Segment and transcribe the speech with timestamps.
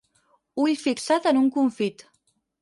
[0.63, 2.05] Ull fixat en un confit.